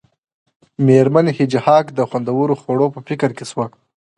میرمن 0.85 1.27
هیج 1.37 1.53
هاګ 1.65 1.85
د 1.97 1.99
خوندورو 2.09 2.53
خوړو 2.61 2.87
په 2.93 2.99
فکر 3.07 3.29
کې 3.37 3.45
شوه 3.51 3.65